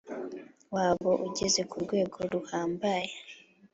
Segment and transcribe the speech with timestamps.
[0.75, 3.11] wabo ugeze ku rwego ruhambaye